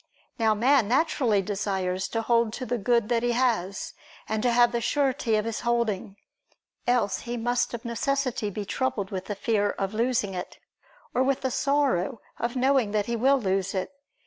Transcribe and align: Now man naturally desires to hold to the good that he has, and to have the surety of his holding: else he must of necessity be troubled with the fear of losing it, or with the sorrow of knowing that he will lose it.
Now 0.39 0.55
man 0.55 0.87
naturally 0.87 1.43
desires 1.43 2.07
to 2.07 2.23
hold 2.23 2.53
to 2.53 2.65
the 2.65 2.79
good 2.79 3.07
that 3.09 3.21
he 3.21 3.33
has, 3.33 3.93
and 4.27 4.41
to 4.41 4.51
have 4.51 4.71
the 4.71 4.81
surety 4.81 5.35
of 5.35 5.45
his 5.45 5.59
holding: 5.59 6.15
else 6.87 7.19
he 7.19 7.37
must 7.37 7.75
of 7.75 7.85
necessity 7.85 8.49
be 8.49 8.65
troubled 8.65 9.11
with 9.11 9.25
the 9.25 9.35
fear 9.35 9.69
of 9.69 9.93
losing 9.93 10.33
it, 10.33 10.57
or 11.13 11.21
with 11.21 11.41
the 11.41 11.51
sorrow 11.51 12.19
of 12.39 12.55
knowing 12.55 12.93
that 12.93 13.05
he 13.05 13.15
will 13.15 13.39
lose 13.39 13.75
it. 13.75 13.91